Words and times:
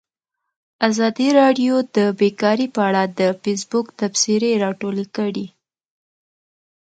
ازادي 0.87 1.27
راډیو 1.39 1.75
د 1.95 1.97
بیکاري 2.19 2.67
په 2.75 2.81
اړه 2.89 3.03
د 3.19 3.21
فیسبوک 3.41 3.87
تبصرې 3.99 4.51
راټولې 4.63 5.05
کړي. 5.17 5.47